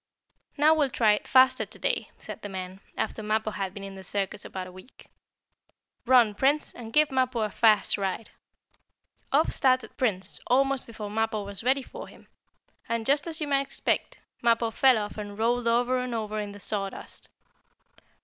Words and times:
"Now 0.57 0.73
we'll 0.73 0.89
try 0.89 1.11
it 1.11 1.27
faster 1.27 1.63
to 1.63 1.77
day," 1.77 2.09
said 2.17 2.41
the 2.41 2.49
man, 2.49 2.81
after 2.97 3.21
Mappo 3.21 3.51
had 3.51 3.71
been 3.71 3.83
in 3.83 3.93
the 3.93 4.03
circus 4.03 4.43
about 4.43 4.65
a 4.65 4.71
week. 4.71 5.05
"Run, 6.07 6.33
Prince, 6.33 6.73
and 6.73 6.91
give 6.91 7.11
Mappo 7.11 7.41
a 7.41 7.51
fast 7.51 7.99
ride." 7.99 8.31
Off 9.31 9.51
started 9.51 9.95
Prince, 9.97 10.39
almost 10.47 10.87
before 10.87 11.11
Mappo 11.11 11.45
was 11.45 11.63
ready 11.63 11.83
for 11.83 12.07
him. 12.07 12.27
And, 12.89 13.05
just 13.05 13.27
as 13.27 13.39
you 13.39 13.47
might 13.47 13.61
expect, 13.61 14.17
Mappo 14.41 14.71
fell 14.71 14.97
off 14.97 15.19
and 15.19 15.37
rolled 15.37 15.67
over 15.67 15.99
and 15.99 16.15
over 16.15 16.39
in 16.39 16.51
the 16.51 16.59
sawdust. 16.59 17.29